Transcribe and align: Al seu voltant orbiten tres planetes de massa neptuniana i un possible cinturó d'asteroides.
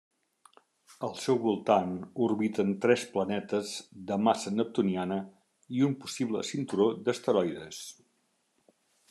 Al 1.07 1.11
seu 1.23 1.35
voltant 1.43 1.91
orbiten 2.27 2.71
tres 2.85 3.03
planetes 3.17 3.75
de 4.13 4.17
massa 4.29 4.55
neptuniana 4.57 5.19
i 5.79 5.85
un 5.91 5.95
possible 6.07 6.43
cinturó 6.53 6.91
d'asteroides. 7.05 7.85